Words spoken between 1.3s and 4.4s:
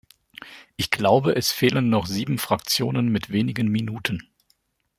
es fehlen noch sieben Fraktionen mit wenigen Minuten.